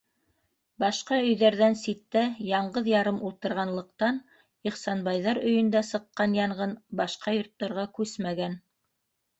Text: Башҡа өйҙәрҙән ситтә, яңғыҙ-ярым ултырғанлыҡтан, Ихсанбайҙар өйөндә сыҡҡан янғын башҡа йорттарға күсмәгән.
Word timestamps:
Башҡа 0.83 1.17
өйҙәрҙән 1.25 1.75
ситтә, 1.81 2.23
яңғыҙ-ярым 2.47 3.19
ултырғанлыҡтан, 3.29 4.19
Ихсанбайҙар 4.71 5.43
өйөндә 5.53 5.85
сыҡҡан 5.93 6.35
янғын 6.43 6.77
башҡа 7.03 7.37
йорттарға 7.41 7.91
күсмәгән. 8.01 8.61